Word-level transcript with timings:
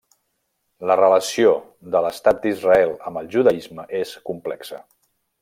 La 0.91 0.95
relació 0.99 1.51
de 1.97 2.01
l'Estat 2.05 2.41
d'Israel 2.47 2.95
amb 3.11 3.21
el 3.23 3.31
judaisme 3.37 3.87
és 4.01 4.17
complexa. 4.33 4.83